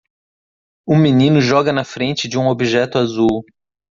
[0.89, 3.45] Um menino joga na frente de um objeto azul.